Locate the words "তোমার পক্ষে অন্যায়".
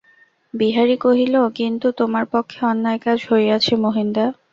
1.99-2.99